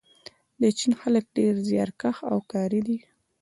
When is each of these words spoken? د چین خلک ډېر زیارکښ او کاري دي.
د 0.61 0.63
چین 0.77 0.93
خلک 1.01 1.25
ډېر 1.37 1.53
زیارکښ 1.67 2.17
او 2.31 2.37
کاري 2.51 2.81
دي. 2.87 2.97